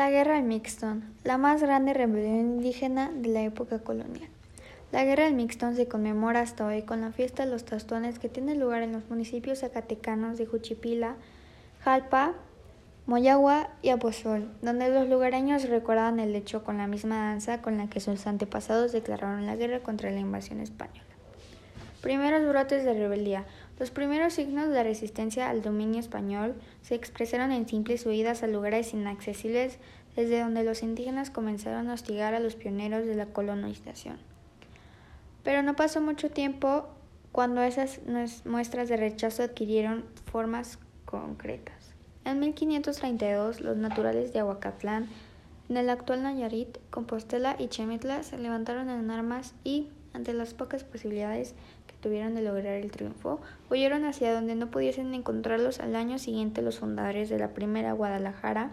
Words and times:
La 0.00 0.08
Guerra 0.08 0.36
del 0.36 0.44
Mixton, 0.44 1.04
la 1.24 1.36
más 1.36 1.60
grande 1.60 1.92
rebelión 1.92 2.38
indígena 2.38 3.10
de 3.14 3.28
la 3.28 3.42
época 3.42 3.80
colonial. 3.80 4.30
La 4.92 5.04
Guerra 5.04 5.24
del 5.24 5.34
Mixton 5.34 5.76
se 5.76 5.88
conmemora 5.88 6.40
hasta 6.40 6.64
hoy 6.64 6.80
con 6.84 7.02
la 7.02 7.12
fiesta 7.12 7.44
de 7.44 7.52
los 7.52 7.66
Tastones 7.66 8.18
que 8.18 8.30
tiene 8.30 8.54
lugar 8.54 8.82
en 8.82 8.92
los 8.92 9.10
municipios 9.10 9.58
zacatecanos 9.58 10.38
de 10.38 10.46
Juchipila, 10.46 11.16
Jalpa, 11.84 12.32
Moyagua 13.04 13.68
y 13.82 13.90
Aposol, 13.90 14.50
donde 14.62 14.88
los 14.88 15.06
lugareños 15.06 15.68
recuerdan 15.68 16.18
el 16.18 16.34
hecho 16.34 16.64
con 16.64 16.78
la 16.78 16.86
misma 16.86 17.16
danza 17.16 17.60
con 17.60 17.76
la 17.76 17.90
que 17.90 18.00
sus 18.00 18.26
antepasados 18.26 18.92
declararon 18.92 19.44
la 19.44 19.56
guerra 19.56 19.80
contra 19.80 20.10
la 20.10 20.20
invasión 20.20 20.60
española. 20.60 21.04
Primeros 22.00 22.48
brotes 22.48 22.84
de 22.84 22.94
rebeldía. 22.94 23.44
Los 23.80 23.90
primeros 23.90 24.34
signos 24.34 24.68
de 24.68 24.82
resistencia 24.82 25.48
al 25.48 25.62
dominio 25.62 26.00
español 26.00 26.54
se 26.82 26.94
expresaron 26.94 27.50
en 27.50 27.66
simples 27.66 28.04
huidas 28.04 28.42
a 28.42 28.46
lugares 28.46 28.92
inaccesibles 28.92 29.78
desde 30.14 30.40
donde 30.40 30.64
los 30.64 30.82
indígenas 30.82 31.30
comenzaron 31.30 31.88
a 31.88 31.94
hostigar 31.94 32.34
a 32.34 32.40
los 32.40 32.56
pioneros 32.56 33.06
de 33.06 33.14
la 33.14 33.24
colonización. 33.24 34.18
Pero 35.44 35.62
no 35.62 35.76
pasó 35.76 36.02
mucho 36.02 36.28
tiempo 36.28 36.88
cuando 37.32 37.62
esas 37.62 38.00
muestras 38.44 38.90
de 38.90 38.98
rechazo 38.98 39.44
adquirieron 39.44 40.04
formas 40.30 40.78
concretas. 41.06 41.94
En 42.26 42.38
1532, 42.38 43.62
los 43.62 43.78
naturales 43.78 44.34
de 44.34 44.40
Aguacatlán, 44.40 45.08
en 45.70 45.78
el 45.78 45.88
actual 45.88 46.22
Nayarit, 46.22 46.76
Compostela 46.90 47.56
y 47.58 47.68
Chemitla 47.68 48.24
se 48.24 48.36
levantaron 48.36 48.90
en 48.90 49.10
armas 49.10 49.54
y, 49.64 49.88
ante 50.12 50.34
las 50.34 50.52
pocas 50.52 50.84
posibilidades 50.84 51.54
tuvieron 52.00 52.34
de 52.34 52.42
lograr 52.42 52.74
el 52.74 52.90
triunfo, 52.90 53.40
huyeron 53.70 54.04
hacia 54.04 54.32
donde 54.32 54.54
no 54.54 54.70
pudiesen 54.70 55.14
encontrarlos 55.14 55.80
al 55.80 55.96
año 55.96 56.18
siguiente 56.18 56.62
los 56.62 56.78
fundadores 56.78 57.28
de 57.28 57.38
la 57.38 57.54
primera 57.54 57.92
Guadalajara. 57.92 58.70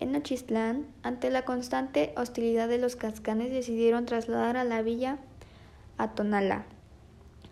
En 0.00 0.12
Nochistlán, 0.12 0.86
ante 1.02 1.30
la 1.30 1.44
constante 1.44 2.12
hostilidad 2.16 2.68
de 2.68 2.78
los 2.78 2.96
cascanes, 2.96 3.50
decidieron 3.52 4.06
trasladar 4.06 4.56
a 4.56 4.64
la 4.64 4.82
villa 4.82 5.18
a 5.98 6.14
Tonala, 6.14 6.66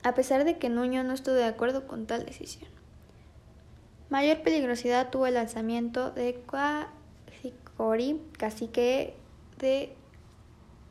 a 0.02 0.14
pesar 0.14 0.44
de 0.44 0.58
que 0.58 0.68
Nuño 0.68 1.04
no 1.04 1.12
estuvo 1.12 1.34
de 1.34 1.44
acuerdo 1.44 1.86
con 1.86 2.06
tal 2.06 2.26
decisión. 2.26 2.70
Mayor 4.10 4.42
peligrosidad 4.42 5.10
tuvo 5.10 5.26
el 5.26 5.34
lanzamiento 5.34 6.10
de 6.10 6.34
Cuajicori, 6.46 8.20
cacique 8.36 9.14
de 9.58 9.94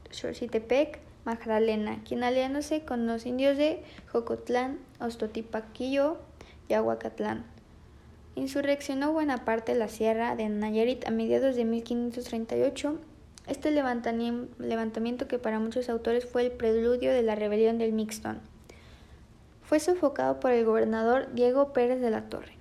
Xochitepec, 0.10 1.00
Magdalena, 1.26 2.02
quien 2.04 2.24
aliándose 2.24 2.84
con 2.84 3.08
los 3.08 3.26
indios 3.26 3.58
de 3.58 3.84
Jocotlán, 4.12 4.80
Ostotipaquillo 5.00 6.18
y 6.68 6.74
Aguacatlán. 6.74 7.46
Insurreccionó 8.36 9.12
buena 9.12 9.46
parte 9.46 9.74
de 9.74 9.80
la 9.80 9.88
sierra 9.88 10.36
de 10.36 10.50
Nayarit 10.50 11.06
a 11.06 11.12
mediados 11.12 11.56
de 11.56 11.66
1538 11.66 12.98
este 13.48 13.72
levantamiento 13.72 15.28
que 15.28 15.40
para 15.40 15.60
muchos 15.60 15.90
autores 15.90 16.26
fue 16.26 16.44
el 16.44 16.52
preludio 16.52 17.12
de 17.12 17.24
la 17.24 17.36
rebelión 17.36 17.78
del 17.78 17.92
Mixton. 17.92 18.40
Fue 19.64 19.80
sofocado 19.80 20.40
por 20.40 20.52
el 20.52 20.64
gobernador 20.64 21.34
Diego 21.34 21.74
Pérez 21.74 22.02
de 22.02 22.12
la 22.12 22.30
Torre. 22.30 22.61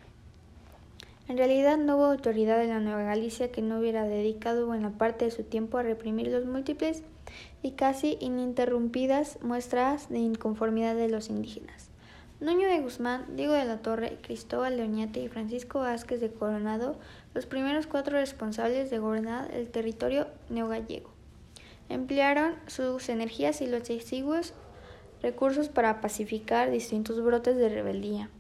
En 1.31 1.39
realidad 1.39 1.79
no 1.79 1.95
hubo 1.95 2.07
autoridad 2.07 2.61
en 2.61 2.71
la 2.71 2.81
Nueva 2.81 3.05
Galicia 3.05 3.53
que 3.53 3.63
no 3.63 3.79
hubiera 3.79 4.03
dedicado 4.03 4.67
buena 4.67 4.99
parte 4.99 5.27
de 5.27 5.31
su 5.31 5.45
tiempo 5.45 5.79
a 5.79 5.85
reprimir 5.85 6.27
los 6.27 6.45
múltiples 6.45 7.05
y 7.63 7.71
casi 7.71 8.17
ininterrumpidas 8.19 9.39
muestras 9.41 10.09
de 10.09 10.19
inconformidad 10.19 10.97
de 10.97 11.09
los 11.09 11.29
indígenas. 11.29 11.91
Nuño 12.41 12.67
de 12.67 12.81
Guzmán, 12.81 13.37
Diego 13.37 13.53
de 13.53 13.65
la 13.65 13.79
Torre, 13.79 14.19
Cristóbal 14.23 14.77
de 14.77 14.83
Oñate 14.83 15.21
y 15.21 15.29
Francisco 15.29 15.79
Vázquez 15.79 16.21
de 16.21 16.33
Coronado, 16.33 16.99
los 17.33 17.47
primeros 17.47 17.87
cuatro 17.87 18.19
responsables 18.19 18.91
de 18.91 18.99
gobernar 18.99 19.55
el 19.55 19.71
territorio 19.71 20.27
neogallego, 20.49 21.11
emplearon 21.89 22.57
sus 22.67 23.09
energías 23.09 23.61
y 23.61 23.69
los 23.69 23.89
exiguos 23.89 24.53
recursos 25.23 25.69
para 25.69 26.01
pacificar 26.01 26.73
distintos 26.73 27.23
brotes 27.23 27.57
de 27.57 27.69
rebeldía. 27.69 28.31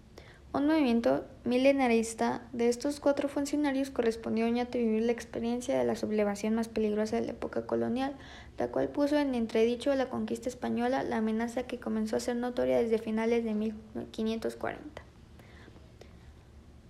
Un 0.52 0.66
movimiento 0.66 1.24
milenarista 1.44 2.42
de 2.52 2.68
estos 2.68 2.98
cuatro 2.98 3.28
funcionarios 3.28 3.90
correspondió 3.90 4.46
a 4.46 4.64
vivir 4.64 5.02
la 5.02 5.12
experiencia 5.12 5.78
de 5.78 5.84
la 5.84 5.94
sublevación 5.94 6.56
más 6.56 6.66
peligrosa 6.66 7.20
de 7.20 7.26
la 7.26 7.32
época 7.32 7.66
colonial, 7.66 8.16
la 8.58 8.66
cual 8.66 8.88
puso 8.88 9.16
en 9.16 9.36
entredicho 9.36 9.94
la 9.94 10.08
conquista 10.08 10.48
española, 10.48 11.04
la 11.04 11.18
amenaza 11.18 11.62
que 11.68 11.78
comenzó 11.78 12.16
a 12.16 12.20
ser 12.20 12.34
notoria 12.34 12.78
desde 12.78 12.98
finales 12.98 13.44
de 13.44 13.54
1540. 13.54 15.02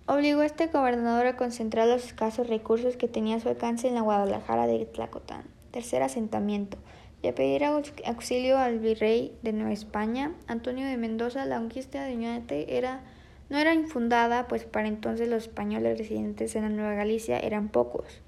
Obligó 0.07 0.41
a 0.41 0.47
este 0.47 0.65
gobernador 0.65 1.27
a 1.27 1.37
concentrar 1.37 1.87
los 1.87 2.03
escasos 2.03 2.47
recursos 2.47 2.97
que 2.97 3.07
tenía 3.07 3.35
a 3.35 3.39
su 3.39 3.49
alcance 3.49 3.87
en 3.87 3.93
la 3.93 4.01
Guadalajara 4.01 4.65
de 4.65 4.87
Tlacotán, 4.87 5.43
tercer 5.69 6.01
asentamiento, 6.01 6.79
y 7.21 7.27
a 7.27 7.35
pedir 7.35 7.63
auxilio 7.63 8.57
al 8.57 8.79
virrey 8.79 9.37
de 9.43 9.53
Nueva 9.53 9.71
España, 9.71 10.33
Antonio 10.47 10.87
de 10.87 10.97
Mendoza. 10.97 11.45
La 11.45 11.59
conquista 11.59 12.03
de 12.03 12.15
Oñate 12.15 12.75
era 12.77 13.03
no 13.51 13.57
era 13.57 13.73
infundada, 13.73 14.47
pues 14.47 14.63
para 14.63 14.87
entonces 14.87 15.27
los 15.27 15.43
españoles 15.43 15.97
residentes 15.97 16.55
en 16.55 16.63
la 16.63 16.69
Nueva 16.69 16.93
Galicia 16.93 17.37
eran 17.37 17.67
pocos, 17.67 18.21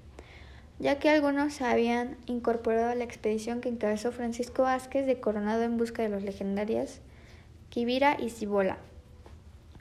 ya 0.78 0.98
que 0.98 1.08
algunos 1.08 1.54
se 1.54 1.64
habían 1.64 2.18
incorporado 2.26 2.90
a 2.90 2.94
la 2.94 3.04
expedición 3.04 3.62
que 3.62 3.70
encabezó 3.70 4.12
Francisco 4.12 4.64
Vázquez 4.64 5.06
de 5.06 5.20
Coronado 5.20 5.62
en 5.62 5.78
busca 5.78 6.02
de 6.02 6.10
los 6.10 6.22
legendarias 6.22 7.00
Quivira 7.70 8.18
y 8.20 8.28
Cibola. 8.28 8.76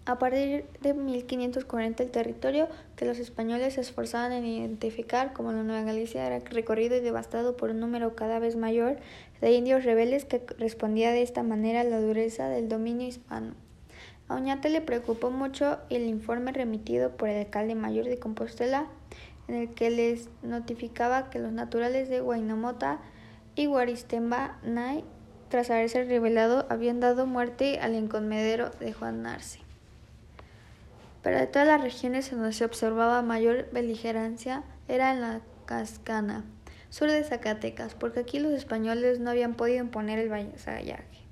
A 0.05 0.17
partir 0.17 0.63
de 0.79 0.93
1540 0.93 2.03
el 2.03 2.11
territorio 2.11 2.69
que 2.95 3.03
los 3.03 3.19
españoles 3.19 3.73
se 3.73 3.81
esforzaban 3.81 4.31
en 4.31 4.45
identificar 4.45 5.33
como 5.33 5.51
la 5.51 5.63
Nueva 5.63 5.83
Galicia 5.83 6.25
era 6.25 6.39
recorrido 6.39 6.95
y 6.95 7.01
devastado 7.01 7.57
por 7.57 7.71
un 7.71 7.81
número 7.81 8.15
cada 8.15 8.39
vez 8.39 8.55
mayor 8.55 8.95
de 9.41 9.51
indios 9.51 9.83
rebeldes 9.83 10.23
que 10.23 10.41
respondía 10.57 11.11
de 11.11 11.21
esta 11.21 11.43
manera 11.43 11.81
a 11.81 11.83
la 11.83 11.99
dureza 11.99 12.47
del 12.47 12.69
dominio 12.69 13.09
hispano. 13.09 13.55
A 14.27 14.35
Oñate 14.35 14.69
le 14.69 14.81
preocupó 14.81 15.31
mucho 15.31 15.79
el 15.89 16.03
informe 16.03 16.51
remitido 16.51 17.11
por 17.11 17.29
el 17.29 17.45
alcalde 17.45 17.75
mayor 17.75 18.05
de 18.05 18.19
Compostela, 18.19 18.87
en 19.47 19.55
el 19.55 19.73
que 19.73 19.89
les 19.89 20.29
notificaba 20.41 21.29
que 21.29 21.39
los 21.39 21.51
naturales 21.51 22.09
de 22.09 22.21
Guaynamota 22.21 22.99
y 23.55 23.65
Guaristemba 23.65 24.57
Nay, 24.63 25.03
tras 25.49 25.69
haberse 25.69 26.03
revelado, 26.05 26.65
habían 26.69 26.99
dado 26.99 27.25
muerte 27.27 27.79
al 27.79 27.95
encomendero 27.95 28.69
de 28.79 28.93
Juan 28.93 29.23
Narce. 29.23 29.59
Pero 31.21 31.37
de 31.37 31.47
todas 31.47 31.67
las 31.67 31.81
regiones 31.81 32.31
en 32.31 32.39
donde 32.39 32.53
se 32.53 32.65
observaba 32.65 33.21
mayor 33.21 33.69
beligerancia 33.71 34.63
era 34.87 35.13
en 35.13 35.21
la 35.21 35.41
Cascana, 35.65 36.43
sur 36.89 37.09
de 37.09 37.23
Zacatecas, 37.23 37.95
porque 37.95 38.21
aquí 38.21 38.39
los 38.39 38.53
españoles 38.53 39.19
no 39.19 39.29
habían 39.29 39.55
podido 39.55 39.79
imponer 39.79 40.19
el 40.19 40.29
vasallaje. 40.29 41.22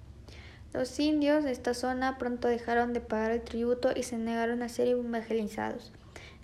Los 0.73 0.97
indios 0.99 1.43
de 1.43 1.51
esta 1.51 1.73
zona 1.73 2.17
pronto 2.17 2.47
dejaron 2.47 2.93
de 2.93 3.01
pagar 3.01 3.31
el 3.31 3.41
tributo 3.41 3.91
y 3.93 4.03
se 4.03 4.17
negaron 4.17 4.61
a 4.61 4.69
ser 4.69 4.87
evangelizados. 4.87 5.91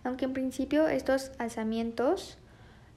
Aunque 0.03 0.25
en 0.25 0.33
principio 0.33 0.87
estos 0.89 1.31
alzamientos 1.37 2.37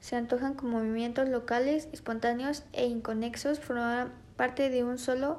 se 0.00 0.16
antojan 0.16 0.54
como 0.54 0.78
movimientos 0.78 1.28
locales, 1.28 1.88
espontáneos 1.92 2.64
e 2.72 2.86
inconexos, 2.86 3.60
forman 3.60 4.12
parte 4.36 4.70
de 4.70 4.82
un 4.82 4.98
solo. 4.98 5.38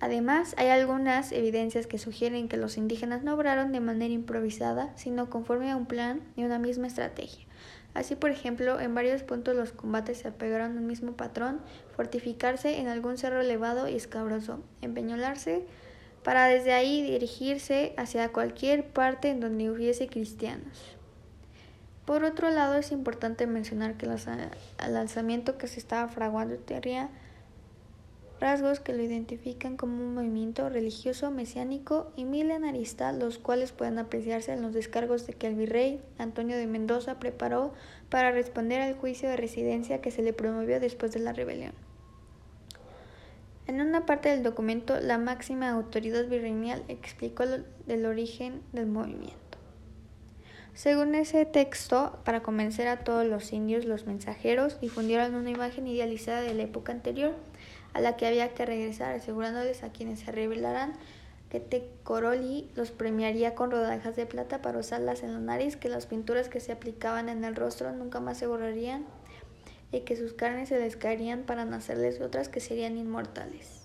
Además, 0.00 0.54
hay 0.56 0.68
algunas 0.68 1.32
evidencias 1.32 1.86
que 1.86 1.98
sugieren 1.98 2.48
que 2.48 2.56
los 2.56 2.78
indígenas 2.78 3.22
no 3.22 3.34
obraron 3.34 3.72
de 3.72 3.80
manera 3.80 4.14
improvisada, 4.14 4.92
sino 4.96 5.28
conforme 5.28 5.70
a 5.70 5.76
un 5.76 5.86
plan 5.86 6.20
y 6.36 6.44
una 6.44 6.58
misma 6.58 6.86
estrategia. 6.86 7.44
Así, 7.94 8.16
por 8.16 8.30
ejemplo, 8.30 8.80
en 8.80 8.94
varios 8.94 9.22
puntos 9.22 9.54
los 9.54 9.72
combates 9.72 10.18
se 10.18 10.28
apegaron 10.28 10.76
al 10.76 10.82
mismo 10.82 11.12
patrón, 11.12 11.60
fortificarse 11.96 12.80
en 12.80 12.88
algún 12.88 13.16
cerro 13.16 13.40
elevado 13.40 13.88
y 13.88 13.94
escabroso, 13.94 14.60
empeñolarse 14.82 15.64
para 16.24 16.46
desde 16.46 16.72
ahí 16.72 17.02
dirigirse 17.02 17.94
hacia 17.96 18.32
cualquier 18.32 18.88
parte 18.88 19.30
en 19.30 19.40
donde 19.40 19.70
hubiese 19.70 20.08
cristianos. 20.08 20.96
Por 22.04 22.24
otro 22.24 22.50
lado, 22.50 22.74
es 22.76 22.92
importante 22.92 23.46
mencionar 23.46 23.96
que 23.96 24.06
el 24.06 24.96
alzamiento 24.96 25.56
que 25.56 25.68
se 25.68 25.78
estaba 25.78 26.08
fraguando 26.08 26.56
tenía 26.56 27.10
rasgos 28.44 28.78
que 28.78 28.92
lo 28.92 29.02
identifican 29.02 29.78
como 29.78 30.04
un 30.04 30.12
movimiento 30.12 30.68
religioso 30.68 31.30
mesiánico 31.30 32.12
y 32.14 32.26
milenarista, 32.26 33.10
los 33.10 33.38
cuales 33.38 33.72
pueden 33.72 33.98
apreciarse 33.98 34.52
en 34.52 34.60
los 34.60 34.74
descargos 34.74 35.26
de 35.26 35.32
que 35.32 35.46
el 35.46 35.54
virrey 35.54 36.02
Antonio 36.18 36.54
de 36.54 36.66
Mendoza 36.66 37.18
preparó 37.18 37.72
para 38.10 38.32
responder 38.32 38.82
al 38.82 38.96
juicio 38.96 39.30
de 39.30 39.38
residencia 39.38 40.02
que 40.02 40.10
se 40.10 40.20
le 40.20 40.34
promovió 40.34 40.78
después 40.78 41.10
de 41.12 41.20
la 41.20 41.32
rebelión. 41.32 41.72
En 43.66 43.80
una 43.80 44.04
parte 44.04 44.28
del 44.28 44.42
documento, 44.42 45.00
la 45.00 45.16
máxima 45.16 45.70
autoridad 45.70 46.28
virreinal 46.28 46.84
explicó 46.88 47.44
el 47.44 48.04
origen 48.04 48.60
del 48.74 48.88
movimiento. 48.88 49.38
Según 50.74 51.14
ese 51.14 51.46
texto, 51.46 52.18
para 52.26 52.42
convencer 52.42 52.88
a 52.88 53.04
todos 53.04 53.24
los 53.24 53.54
indios, 53.54 53.86
los 53.86 54.06
mensajeros 54.06 54.82
difundieron 54.82 55.34
una 55.34 55.48
imagen 55.48 55.86
idealizada 55.86 56.42
de 56.42 56.52
la 56.52 56.64
época 56.64 56.92
anterior 56.92 57.32
a 57.94 58.00
la 58.00 58.16
que 58.16 58.26
había 58.26 58.52
que 58.52 58.66
regresar, 58.66 59.14
asegurándoles 59.14 59.82
a 59.82 59.90
quienes 59.90 60.20
se 60.20 60.32
rebelaran 60.32 60.92
que 61.48 61.60
Tecoroli 61.60 62.68
los 62.74 62.90
premiaría 62.90 63.54
con 63.54 63.70
rodajas 63.70 64.16
de 64.16 64.26
plata 64.26 64.60
para 64.60 64.80
usarlas 64.80 65.22
en 65.22 65.32
la 65.32 65.38
nariz, 65.38 65.76
que 65.76 65.88
las 65.88 66.06
pinturas 66.06 66.48
que 66.48 66.58
se 66.58 66.72
aplicaban 66.72 67.28
en 67.28 67.44
el 67.44 67.54
rostro 67.54 67.92
nunca 67.92 68.18
más 68.18 68.38
se 68.38 68.48
borrarían 68.48 69.04
y 69.92 70.00
que 70.00 70.16
sus 70.16 70.32
carnes 70.32 70.70
se 70.70 70.80
les 70.80 70.96
caerían 70.96 71.44
para 71.44 71.64
nacerles 71.64 72.20
otras 72.20 72.48
que 72.48 72.58
serían 72.58 72.98
inmortales. 72.98 73.82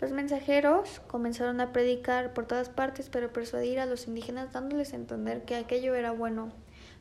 Los 0.00 0.12
mensajeros 0.12 1.00
comenzaron 1.06 1.60
a 1.60 1.72
predicar 1.72 2.32
por 2.32 2.46
todas 2.46 2.70
partes, 2.70 3.10
pero 3.10 3.32
persuadir 3.32 3.78
a 3.78 3.86
los 3.86 4.08
indígenas 4.08 4.52
dándoles 4.52 4.94
a 4.94 4.96
entender 4.96 5.44
que 5.44 5.56
aquello 5.56 5.94
era 5.94 6.12
bueno 6.12 6.52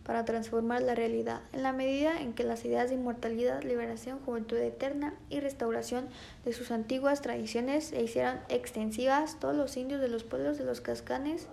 para 0.05 0.23
transformar 0.23 0.83
la 0.83 0.93
realidad, 0.93 1.41
en 1.51 1.63
la 1.63 1.73
medida 1.73 2.21
en 2.21 2.33
que 2.33 2.43
las 2.43 2.63
ideas 2.63 2.89
de 2.89 2.95
inmortalidad, 2.95 3.63
liberación, 3.63 4.19
juventud 4.19 4.57
eterna 4.57 5.15
y 5.29 5.39
restauración 5.39 6.07
de 6.45 6.53
sus 6.53 6.69
antiguas 6.69 7.21
tradiciones 7.21 7.85
se 7.85 8.03
hicieron 8.03 8.37
extensivas, 8.47 9.39
todos 9.39 9.55
los 9.55 9.75
indios 9.77 9.99
de 10.01 10.07
los 10.07 10.23
pueblos 10.23 10.59
de 10.59 10.63
los 10.63 10.79
cascanes 10.79 11.47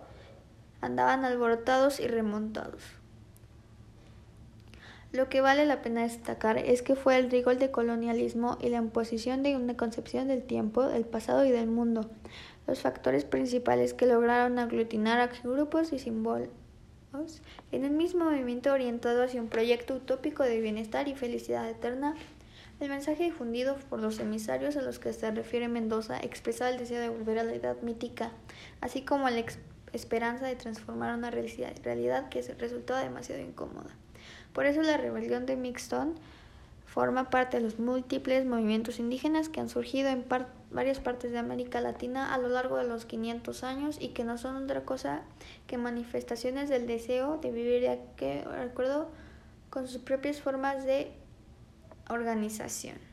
andaban 0.82 1.24
alborotados 1.24 1.98
y 1.98 2.06
remontados. 2.06 2.82
Lo 5.12 5.28
que 5.28 5.40
vale 5.40 5.66
la 5.66 5.82
pena 5.82 6.02
destacar 6.02 6.58
es 6.58 6.82
que 6.82 6.94
fue 6.94 7.18
el 7.18 7.30
rigor 7.30 7.58
del 7.58 7.70
colonialismo 7.70 8.58
y 8.60 8.68
la 8.68 8.78
imposición 8.78 9.42
de 9.42 9.56
una 9.56 9.76
concepción 9.76 10.28
del 10.28 10.42
tiempo, 10.42 10.86
del 10.86 11.04
pasado 11.04 11.44
y 11.44 11.50
del 11.50 11.68
mundo 11.68 12.10
los 12.66 12.80
factores 12.80 13.24
principales 13.24 13.92
que 13.92 14.06
lograron 14.06 14.58
aglutinar 14.58 15.20
a 15.20 15.30
grupos 15.42 15.92
y 15.92 15.98
símbolos 15.98 16.48
en 17.72 17.84
el 17.84 17.90
mismo 17.90 18.24
movimiento 18.24 18.72
orientado 18.72 19.22
hacia 19.22 19.42
un 19.42 19.48
proyecto 19.48 19.94
utópico 19.94 20.44
de 20.44 20.60
bienestar 20.60 21.08
y 21.08 21.14
felicidad 21.14 21.68
eterna. 21.68 22.14
El 22.80 22.88
mensaje 22.88 23.24
difundido 23.24 23.76
por 23.90 24.00
los 24.00 24.18
emisarios 24.18 24.76
a 24.76 24.82
los 24.82 24.98
que 24.98 25.12
se 25.12 25.30
refiere 25.30 25.68
Mendoza 25.68 26.18
expresaba 26.18 26.70
el 26.70 26.78
deseo 26.78 27.00
de 27.00 27.10
volver 27.10 27.38
a 27.38 27.44
la 27.44 27.54
edad 27.54 27.80
mítica, 27.82 28.30
así 28.80 29.02
como 29.02 29.28
la 29.28 29.44
esperanza 29.92 30.46
de 30.46 30.56
transformar 30.56 31.16
una 31.16 31.30
realidad 31.30 32.28
que 32.28 32.42
resultaba 32.58 33.00
demasiado 33.00 33.42
incómoda. 33.42 33.90
Por 34.52 34.66
eso 34.66 34.82
la 34.82 34.96
rebelión 34.96 35.44
de 35.44 35.56
Mixton 35.56 36.14
forma 36.86 37.30
parte 37.30 37.58
de 37.58 37.62
los 37.62 37.78
múltiples 37.78 38.46
movimientos 38.46 38.98
indígenas 38.98 39.48
que 39.48 39.60
han 39.60 39.68
surgido 39.68 40.08
en 40.08 40.22
varias 40.72 40.98
partes 40.98 41.32
de 41.32 41.38
América 41.38 41.80
Latina 41.80 42.34
a 42.34 42.38
lo 42.38 42.48
largo 42.48 42.76
de 42.78 42.84
los 42.84 43.04
500 43.04 43.62
años 43.64 43.96
y 44.00 44.08
que 44.08 44.24
no 44.24 44.38
son 44.38 44.56
otra 44.56 44.84
cosa 44.84 45.22
que 45.66 45.78
manifestaciones 45.78 46.68
del 46.68 46.86
deseo 46.86 47.38
de 47.38 47.50
vivir 47.50 47.82
de 47.82 48.44
acuerdo 48.60 49.10
con 49.70 49.86
sus 49.86 50.02
propias 50.02 50.40
formas 50.40 50.84
de 50.84 51.12
organización. 52.08 53.11